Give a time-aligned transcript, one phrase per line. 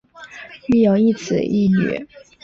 [0.65, 2.07] 育有一子一女。